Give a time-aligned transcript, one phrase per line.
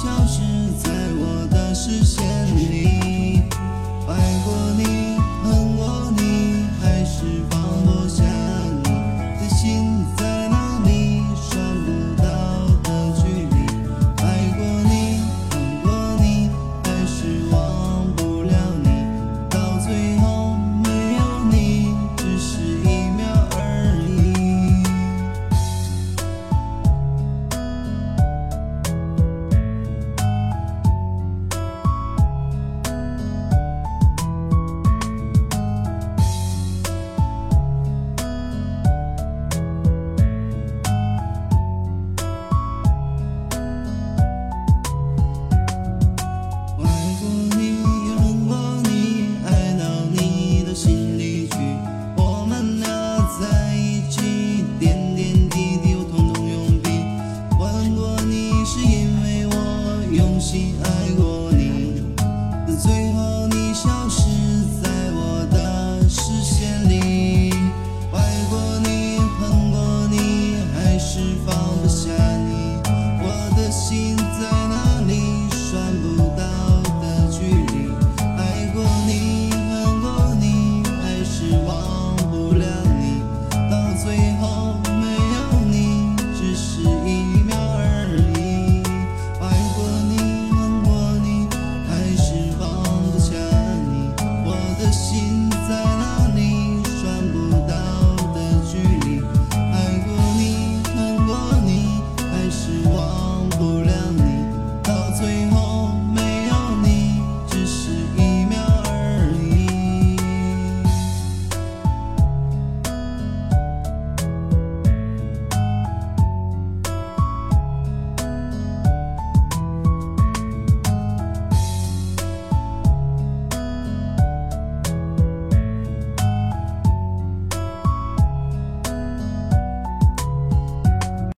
[0.00, 0.47] 消失